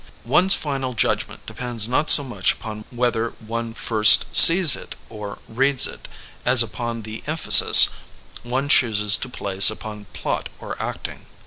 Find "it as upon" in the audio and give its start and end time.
5.85-7.03